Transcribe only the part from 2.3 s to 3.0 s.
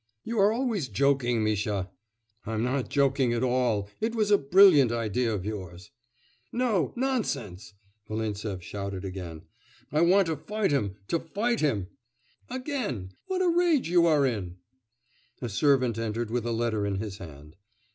'I'm not